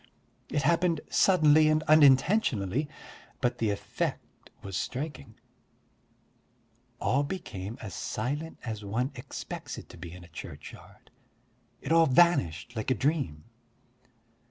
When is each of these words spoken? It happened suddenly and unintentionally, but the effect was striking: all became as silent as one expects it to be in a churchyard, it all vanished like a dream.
It 0.49 0.63
happened 0.63 1.01
suddenly 1.11 1.67
and 1.67 1.83
unintentionally, 1.83 2.89
but 3.39 3.59
the 3.59 3.69
effect 3.69 4.49
was 4.63 4.75
striking: 4.75 5.35
all 6.99 7.21
became 7.21 7.77
as 7.83 7.93
silent 7.93 8.57
as 8.63 8.83
one 8.83 9.11
expects 9.13 9.77
it 9.77 9.89
to 9.89 9.97
be 9.97 10.11
in 10.11 10.23
a 10.23 10.27
churchyard, 10.29 11.11
it 11.81 11.91
all 11.91 12.07
vanished 12.07 12.75
like 12.75 12.89
a 12.89 12.95
dream. 12.95 13.43